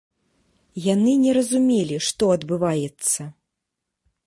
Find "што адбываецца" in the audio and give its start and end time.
2.07-3.21